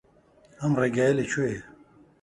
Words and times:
ئەم 0.59 0.73
ڕێگایە 0.79 1.13
لەکوێیە؟ 1.19 1.61